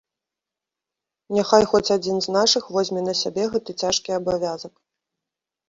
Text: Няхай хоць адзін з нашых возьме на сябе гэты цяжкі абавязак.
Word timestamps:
Няхай 1.39 1.63
хоць 1.73 1.91
адзін 1.97 2.17
з 2.27 2.35
нашых 2.37 2.63
возьме 2.79 3.05
на 3.11 3.17
сябе 3.21 3.47
гэты 3.55 3.79
цяжкі 3.85 4.19
абавязак. 4.19 4.73